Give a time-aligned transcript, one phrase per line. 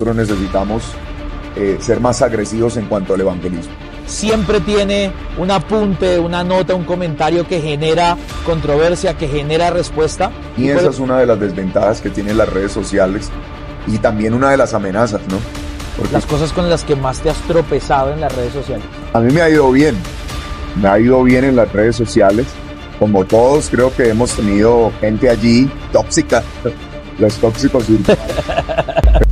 [0.00, 0.84] nosotros necesitamos
[1.56, 3.72] eh, ser más agresivos en cuanto al evangelismo.
[4.06, 8.16] Siempre tiene un apunte, una nota, un comentario que genera
[8.46, 10.30] controversia, que genera respuesta.
[10.56, 13.28] Y esa es una de las desventajas que tienen las redes sociales
[13.88, 15.38] y también una de las amenazas, ¿no?
[15.96, 18.86] Porque las cosas con las que más te has tropezado en las redes sociales.
[19.14, 19.96] A mí me ha ido bien,
[20.80, 22.46] me ha ido bien en las redes sociales.
[23.00, 26.44] Como todos, creo que hemos tenido gente allí tóxica,
[27.18, 27.84] los tóxicos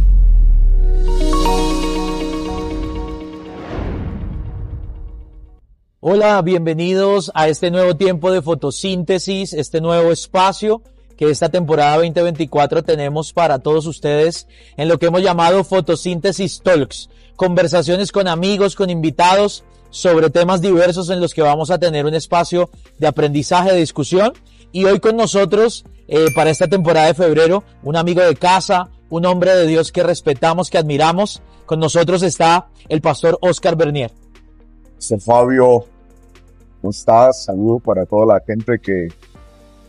[6.09, 10.81] Hola, bienvenidos a este nuevo tiempo de fotosíntesis, este nuevo espacio
[11.17, 17.11] que esta temporada 2024 tenemos para todos ustedes en lo que hemos llamado Fotosíntesis Talks,
[17.35, 22.15] conversaciones con amigos, con invitados sobre temas diversos en los que vamos a tener un
[22.15, 24.33] espacio de aprendizaje, de discusión.
[24.71, 29.27] Y hoy con nosotros, eh, para esta temporada de febrero, un amigo de casa, un
[29.27, 31.43] hombre de Dios que respetamos, que admiramos.
[31.67, 34.13] Con nosotros está el pastor Oscar Bernier.
[35.21, 35.85] Fabio,
[36.81, 37.45] ¿Cómo estás?
[37.45, 39.09] Saludo para toda la gente que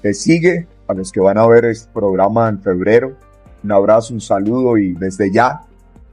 [0.02, 3.16] te sigue, a los que van a ver este programa en febrero.
[3.64, 5.64] Un abrazo, un saludo y desde ya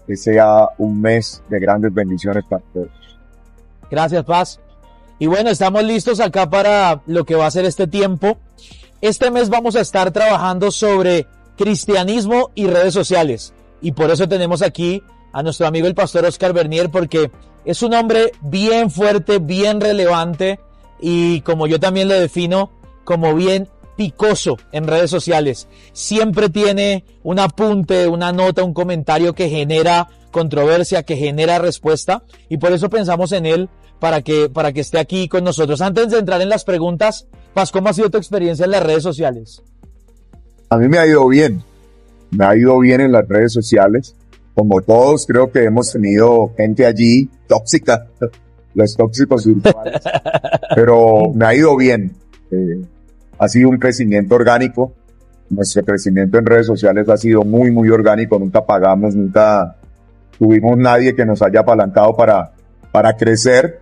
[0.07, 2.91] que sea un mes de grandes bendiciones para todos.
[3.91, 4.61] Gracias, Paz.
[5.19, 8.37] Y bueno, estamos listos acá para lo que va a ser este tiempo.
[9.01, 13.55] Este mes vamos a estar trabajando sobre cristianismo y redes sociales.
[13.81, 15.03] Y por eso tenemos aquí
[15.33, 17.31] a nuestro amigo el pastor Oscar Bernier, porque
[17.65, 20.61] es un hombre bien fuerte, bien relevante
[21.01, 22.71] y como yo también lo defino,
[23.05, 25.69] como bien picoso en redes sociales.
[25.93, 32.57] Siempre tiene un apunte, una nota, un comentario que genera controversia, que genera respuesta y
[32.57, 33.69] por eso pensamos en él
[34.01, 35.81] para que, para que esté aquí con nosotros.
[35.81, 39.03] Antes de entrar en las preguntas, Paz, ¿cómo ha sido tu experiencia en las redes
[39.03, 39.63] sociales?
[40.69, 41.63] A mí me ha ido bien.
[42.31, 44.17] Me ha ido bien en las redes sociales.
[44.55, 48.07] Como todos, creo que hemos tenido gente allí tóxica
[48.75, 50.01] los tóxicos virtuales.
[50.75, 52.13] Pero me ha ido bien.
[52.51, 52.83] Eh,
[53.39, 54.93] ha sido un crecimiento orgánico.
[55.51, 58.39] Nuestro crecimiento en redes sociales ha sido muy, muy orgánico.
[58.39, 59.77] Nunca pagamos, nunca
[60.39, 62.53] tuvimos nadie que nos haya apalancado para,
[62.91, 63.81] para crecer.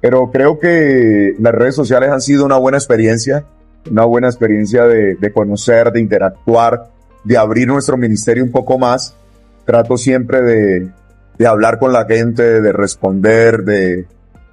[0.00, 3.44] Pero creo que las redes sociales han sido una buena experiencia,
[3.90, 6.90] una buena experiencia de, de conocer, de interactuar,
[7.24, 9.16] de abrir nuestro ministerio un poco más.
[9.66, 10.90] Trato siempre de,
[11.36, 14.06] de hablar con la gente, de responder, de,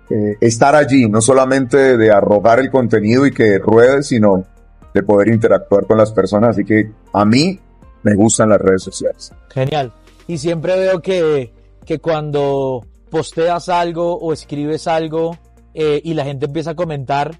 [0.09, 4.46] eh, estar allí, no solamente de arrogar el contenido y que ruede, sino
[4.94, 6.51] de poder interactuar con las personas.
[6.51, 7.59] Así que a mí
[8.03, 9.31] me gustan las redes sociales.
[9.50, 9.91] Genial.
[10.28, 11.53] Y siempre veo que,
[11.85, 15.38] que cuando posteas algo o escribes algo
[15.74, 17.40] eh, y la gente empieza a comentar,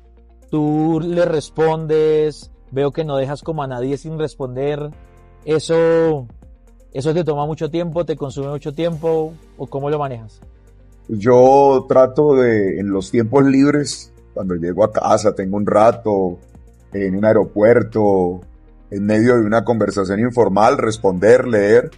[0.50, 4.90] tú le respondes, veo que no dejas como a nadie sin responder.
[5.45, 6.28] Eso,
[6.93, 10.39] eso te toma mucho tiempo, te consume mucho tiempo o cómo lo manejas?
[11.07, 16.37] Yo trato de, en los tiempos libres, cuando llego a casa, tengo un rato,
[16.93, 18.41] en un aeropuerto,
[18.89, 21.91] en medio de una conversación informal, responder, leer,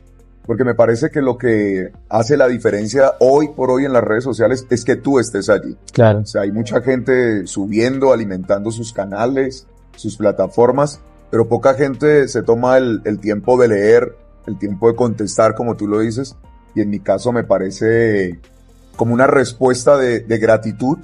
[0.46, 4.24] porque me parece que lo que hace la diferencia hoy por hoy en las redes
[4.24, 5.76] sociales es que tú estés allí.
[5.92, 6.20] Claro.
[6.20, 11.02] O sea, hay mucha gente subiendo, alimentando sus canales, sus plataformas,
[11.32, 14.16] pero poca gente se toma el, el tiempo de leer,
[14.48, 16.36] el tiempo de contestar, como tú lo dices,
[16.74, 18.40] y en mi caso me parece
[18.96, 20.98] como una respuesta de, gratitud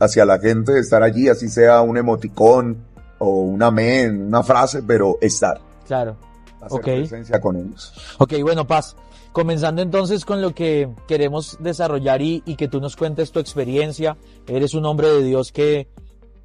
[0.00, 2.84] hacia la gente de estar allí, así sea un emoticón
[3.18, 5.60] o un amén, una frase, pero estar.
[5.86, 6.16] Claro.
[6.60, 7.92] Hacer presencia con ellos.
[8.18, 8.96] Ok, bueno, Paz.
[9.32, 14.16] Comenzando entonces con lo que queremos desarrollar y, y, que tú nos cuentes tu experiencia.
[14.46, 15.88] Eres un hombre de Dios que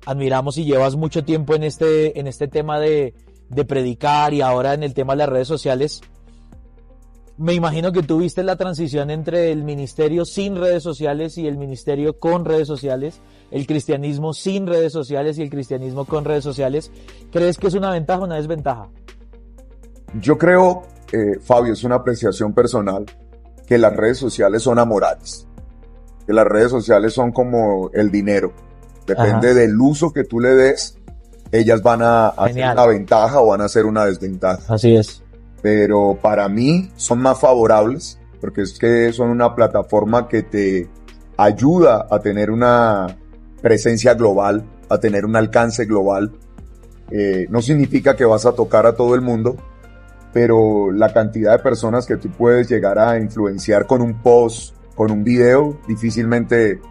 [0.06, 3.16] admiramos y llevas mucho tiempo en este, en este tema de,
[3.50, 6.02] de predicar y ahora en el tema de las redes sociales
[7.38, 12.20] me imagino que tuviste la transición entre el ministerio sin redes sociales y el ministerio
[12.20, 16.92] con redes sociales, el cristianismo sin redes sociales y el cristianismo con redes sociales.
[17.32, 18.88] ¿Crees que es una ventaja o una desventaja?
[20.22, 23.06] Yo creo, eh, Fabio, es una apreciación personal,
[23.66, 25.48] que las redes sociales son amorales,
[26.28, 28.54] que las redes sociales son como el dinero.
[29.08, 31.00] Depende del uso que tú le des,
[31.52, 34.72] ellas van a hacer una ventaja o van a hacer una desventaja.
[34.72, 35.23] Así es
[35.64, 40.90] pero para mí son más favorables porque es que son una plataforma que te
[41.38, 43.08] ayuda a tener una
[43.62, 46.34] presencia global, a tener un alcance global.
[47.10, 49.56] Eh, no significa que vas a tocar a todo el mundo,
[50.34, 55.10] pero la cantidad de personas que tú puedes llegar a influenciar con un post, con
[55.10, 56.82] un video, difícilmente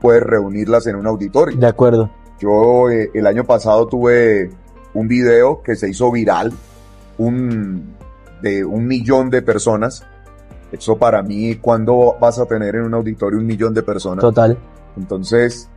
[0.00, 1.58] puedes reunirlas en un auditorio.
[1.58, 2.12] De acuerdo.
[2.38, 4.50] Yo eh, el año pasado tuve
[4.94, 6.52] un video que se hizo viral,
[7.18, 7.95] un,
[8.42, 10.04] de un millón de personas
[10.72, 14.22] Eso para mí, cuando vas a tener en un auditorio un millón de personas?
[14.22, 14.58] Total.
[14.96, 15.68] Entonces,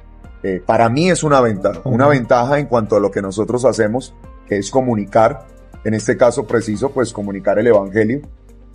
[0.43, 1.81] eh, para mí es una ventaja.
[1.85, 4.15] Una ventaja en cuanto a lo que nosotros hacemos,
[4.47, 5.47] que es comunicar,
[5.83, 8.21] en este caso preciso, pues comunicar el Evangelio,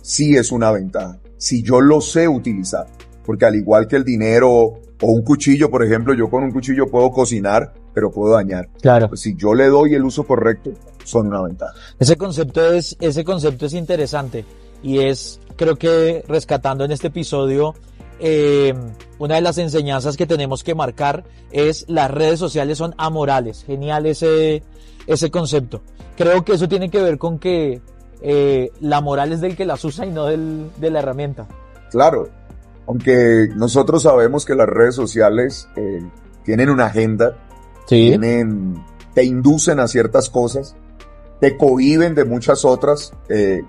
[0.01, 1.19] sí es una ventaja.
[1.37, 2.87] Si yo lo sé utilizar,
[3.25, 6.87] porque al igual que el dinero o un cuchillo, por ejemplo, yo con un cuchillo
[6.87, 8.69] puedo cocinar, pero puedo dañar.
[8.81, 9.09] Claro.
[9.09, 10.71] Pues si yo le doy el uso correcto,
[11.05, 11.73] son una ventaja.
[11.99, 14.43] Ese concepto es, ese concepto es interesante
[14.83, 17.73] y es, creo que rescatando en este episodio,
[18.19, 18.73] eh,
[19.19, 23.63] una de las enseñanzas que tenemos que marcar es las redes sociales son amorales.
[23.65, 24.63] Genial ese,
[25.07, 25.81] ese concepto.
[26.17, 27.81] Creo que eso tiene que ver con que
[28.21, 31.47] eh, la moral es del que las usa y no del, de la herramienta.
[31.91, 32.29] Claro,
[32.87, 36.01] aunque nosotros sabemos que las redes sociales eh,
[36.43, 37.37] tienen una agenda,
[37.87, 38.07] Sí.
[38.09, 40.75] tienen, te inducen a ciertas cosas,
[41.39, 43.63] te cohiben de muchas otras, eh,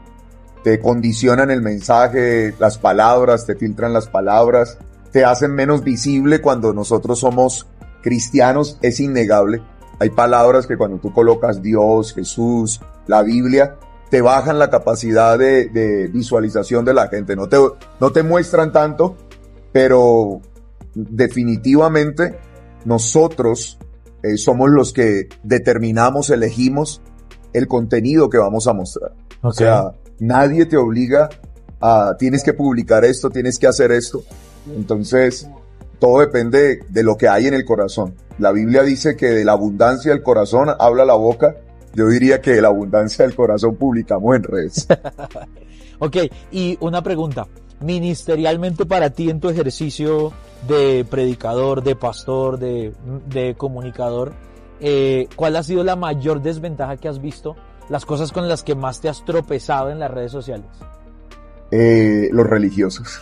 [0.62, 4.78] te condicionan el mensaje, las palabras, te filtran las palabras,
[5.12, 7.66] te hacen menos visible cuando nosotros somos
[8.02, 9.62] cristianos, es innegable.
[9.98, 13.76] Hay palabras que cuando tú colocas Dios, Jesús, la Biblia,
[14.10, 17.34] te bajan la capacidad de, visualización de la gente.
[17.34, 17.58] No te,
[18.00, 19.16] no te muestran tanto,
[19.72, 20.40] pero
[20.94, 22.38] definitivamente
[22.84, 23.78] nosotros
[24.22, 27.00] eh, somos los que determinamos, elegimos
[27.56, 29.12] el contenido que vamos a mostrar.
[29.40, 31.30] O sea, nadie te obliga
[31.80, 34.22] a tienes que publicar esto, tienes que hacer esto.
[34.74, 35.48] Entonces,
[35.98, 38.14] todo depende de lo que hay en el corazón.
[38.38, 41.56] La Biblia dice que de la abundancia del corazón habla la boca.
[41.94, 44.86] Yo diría que de la abundancia del corazón publicamos en redes.
[45.98, 46.16] ok,
[46.52, 47.46] y una pregunta.
[47.80, 50.32] Ministerialmente para ti en tu ejercicio
[50.68, 52.92] de predicador, de pastor, de,
[53.28, 54.32] de comunicador,
[54.80, 57.56] eh, ¿cuál ha sido la mayor desventaja que has visto?
[57.88, 60.66] Las cosas con las que más te has tropezado en las redes sociales.
[61.70, 63.20] Eh, los religiosos.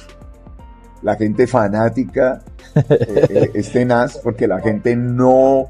[1.03, 2.43] La gente fanática
[2.75, 5.67] eh, eh, es tenaz porque la gente no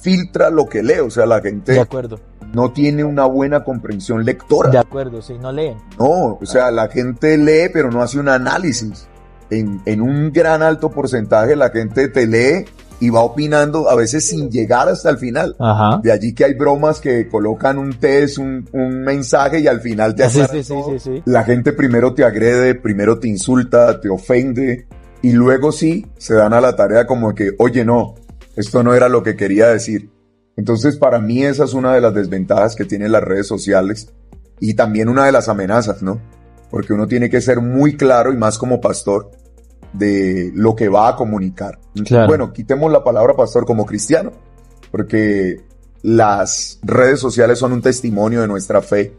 [0.00, 2.20] filtra lo que lee, o sea, la gente De acuerdo,
[2.52, 4.70] no tiene una buena comprensión lectora.
[4.70, 5.76] de acuerdo, sí, no leen.
[5.98, 9.08] No, o sea, la gente lee pero no hace un análisis.
[9.50, 12.64] En, en un gran alto porcentaje la gente te lee
[12.98, 15.54] y va opinando a veces sin llegar hasta el final.
[15.58, 16.00] Ajá.
[16.02, 20.14] De allí que hay bromas que colocan un test, un, un mensaje y al final
[20.14, 21.22] te Sí, aclaran sí, sí, sí.
[21.26, 24.86] La gente primero te agrede, primero te insulta, te ofende
[25.22, 28.14] y luego sí se dan a la tarea como que, oye, no,
[28.54, 30.10] esto no era lo que quería decir.
[30.56, 34.12] Entonces, para mí esa es una de las desventajas que tienen las redes sociales
[34.58, 36.20] y también una de las amenazas, ¿no?
[36.70, 39.30] Porque uno tiene que ser muy claro y más como pastor
[39.98, 41.78] de lo que va a comunicar.
[42.04, 42.28] Claro.
[42.28, 44.32] Bueno, quitemos la palabra pastor como cristiano,
[44.90, 45.62] porque
[46.02, 49.14] las redes sociales son un testimonio de nuestra fe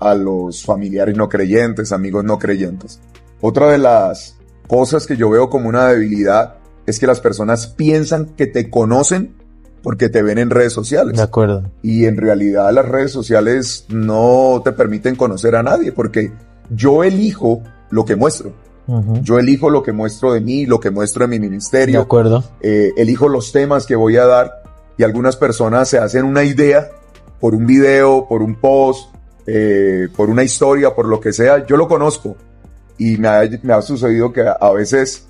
[0.00, 3.00] a los familiares no creyentes, amigos no creyentes.
[3.40, 4.36] Otra de las
[4.66, 9.34] cosas que yo veo como una debilidad es que las personas piensan que te conocen
[9.82, 11.16] porque te ven en redes sociales.
[11.16, 11.70] De acuerdo.
[11.82, 16.32] Y en realidad las redes sociales no te permiten conocer a nadie porque
[16.70, 18.52] yo elijo lo que muestro.
[19.22, 22.42] Yo elijo lo que muestro de mí, lo que muestro de mi De ministerio, acuerdo.
[22.62, 24.62] eh, elijo los temas que voy a dar
[24.96, 26.88] y algunas personas se hacen una idea
[27.38, 29.14] por un video, por un post,
[29.46, 31.66] eh, por una historia, por lo que sea.
[31.66, 32.36] Yo lo conozco
[32.96, 35.26] y me ha, me ha sucedido que a, a veces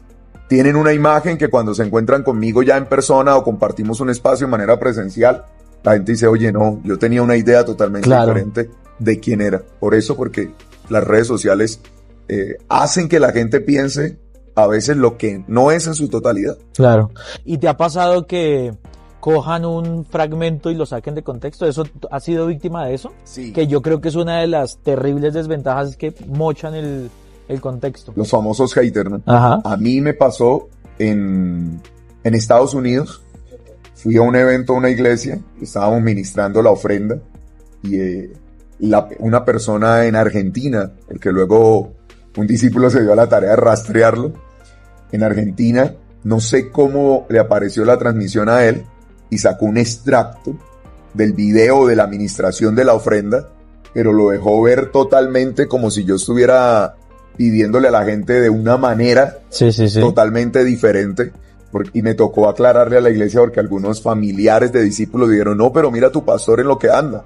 [0.49, 4.47] tienen una imagen que cuando se encuentran conmigo ya en persona o compartimos un espacio
[4.47, 5.45] de manera presencial,
[5.83, 8.33] la gente dice, oye, no, yo tenía una idea totalmente Claro.
[8.33, 9.61] diferente de quién era.
[9.81, 10.53] Por eso, porque
[10.89, 11.81] las redes sociales
[12.29, 14.19] eh, hacen que la gente piense
[14.55, 16.57] a veces lo que no es en su totalidad.
[16.75, 17.11] Claro.
[17.45, 18.73] ¿Y te ha pasado que
[19.21, 21.67] cojan un fragmento y lo saquen de contexto?
[21.67, 23.13] ¿Eso has sido víctima de eso?
[23.25, 23.53] Sí.
[23.53, 27.11] Que yo creo que es una de las terribles desventajas que mochan el,
[27.49, 28.13] el contexto.
[28.17, 29.23] Los famosos haters, ¿no?
[29.27, 29.61] Ajá.
[29.65, 30.69] A mí me pasó
[30.99, 31.81] en,
[32.25, 33.23] en Estados Unidos.
[33.95, 37.19] Fui a un evento, a una iglesia, estábamos ministrando la ofrenda
[37.83, 38.33] y eh,
[38.79, 41.93] la- una persona en Argentina, porque luego
[42.37, 44.33] un discípulo se dio a la tarea de rastrearlo,
[45.13, 45.95] en Argentina,
[46.25, 48.85] no sé cómo le apareció la transmisión a él
[49.31, 50.55] y sacó un extracto
[51.15, 53.49] del video de la administración de la ofrenda,
[53.95, 56.97] pero lo dejó ver totalmente como si yo estuviera
[57.37, 60.01] pidiéndole a la gente de una manera Sí, sí, sí.
[60.01, 61.33] totalmente diferente.
[61.93, 65.91] Y me tocó aclararle a la iglesia porque algunos familiares de discípulos dijeron, no, pero
[65.91, 67.25] mira tu pastor en lo que anda.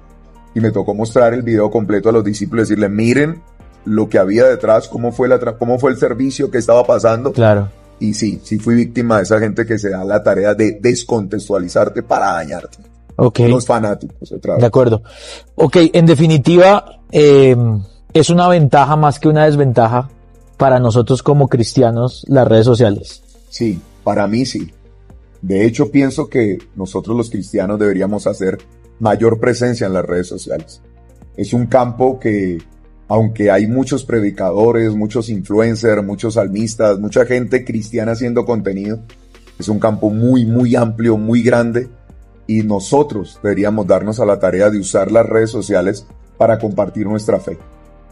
[0.53, 3.41] Y me tocó mostrar el video completo a los discípulos, decirle, miren
[3.85, 7.31] lo que había detrás, cómo fue, la cómo fue el servicio que estaba pasando.
[7.31, 7.69] Claro.
[7.99, 12.03] Y sí, sí fui víctima de esa gente que se da la tarea de descontextualizarte
[12.03, 12.77] para dañarte.
[13.15, 13.39] Ok.
[13.41, 14.67] Los fanáticos, otra De vez.
[14.67, 15.03] acuerdo.
[15.55, 17.55] Ok, en definitiva, eh,
[18.13, 20.09] es una ventaja más que una desventaja
[20.57, 23.21] para nosotros como cristianos las redes sociales?
[23.49, 24.71] Sí, para mí sí.
[25.41, 28.59] De hecho, pienso que nosotros los cristianos deberíamos hacer
[28.99, 30.81] mayor presencia en las redes sociales.
[31.35, 32.59] Es un campo que,
[33.13, 39.01] aunque hay muchos predicadores, muchos influencers, muchos salmistas, mucha gente cristiana haciendo contenido,
[39.59, 41.89] es un campo muy, muy amplio, muy grande
[42.47, 46.07] y nosotros deberíamos darnos a la tarea de usar las redes sociales
[46.39, 47.59] para compartir nuestra fe.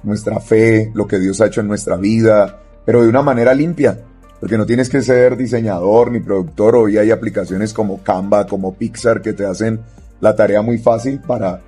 [0.03, 3.99] Nuestra fe, lo que Dios ha hecho en nuestra vida, pero de una manera limpia,
[4.39, 6.75] porque no tienes que ser diseñador ni productor.
[6.75, 9.79] Hoy hay aplicaciones como Canva, como Pixar que te hacen
[10.19, 11.59] la tarea muy fácil para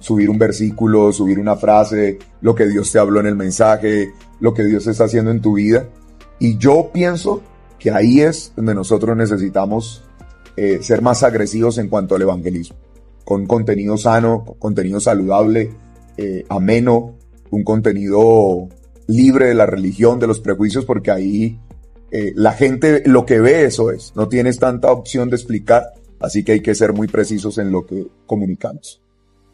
[0.00, 4.54] subir un versículo, subir una frase, lo que Dios te habló en el mensaje, lo
[4.54, 5.88] que Dios está haciendo en tu vida.
[6.38, 7.42] Y yo pienso
[7.78, 10.04] que ahí es donde nosotros necesitamos
[10.56, 12.76] eh, ser más agresivos en cuanto al evangelismo,
[13.24, 15.72] con contenido sano, contenido saludable,
[16.16, 17.16] eh, ameno,
[17.50, 18.68] un contenido
[19.06, 21.58] libre de la religión, de los prejuicios, porque ahí
[22.10, 26.44] eh, la gente lo que ve eso es, no tienes tanta opción de explicar, así
[26.44, 29.03] que hay que ser muy precisos en lo que comunicamos.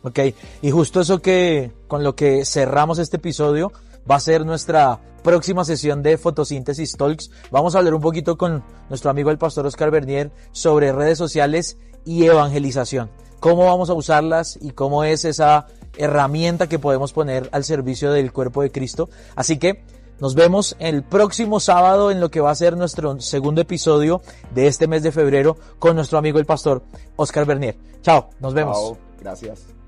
[0.02, 0.18] Ok,
[0.62, 3.72] y justo eso que con lo que cerramos este episodio
[4.10, 7.30] va a ser nuestra próxima sesión de fotosíntesis talks.
[7.50, 11.76] Vamos a hablar un poquito con nuestro amigo el pastor Oscar Bernier sobre redes sociales
[12.04, 13.10] y evangelización.
[13.40, 15.66] Cómo vamos a usarlas y cómo es esa
[15.96, 19.08] herramienta que podemos poner al servicio del cuerpo de Cristo.
[19.34, 19.82] Así que
[20.20, 24.20] nos vemos el próximo sábado en lo que va a ser nuestro segundo episodio
[24.54, 26.82] de este mes de febrero con nuestro amigo el pastor
[27.16, 27.76] Oscar Bernier.
[28.02, 28.98] Chao, nos vemos.
[29.20, 29.79] gracias.